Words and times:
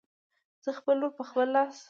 زه 0.63 0.71
خپله 0.77 0.97
لور 0.99 1.11
په 1.19 1.23
خپل 1.29 1.47
لاس 1.55 1.77